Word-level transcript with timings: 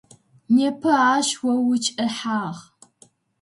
Непэ 0.55 0.91
ащ 1.13 1.27
о 1.49 1.51
укӏэхьагъ. 1.71 2.61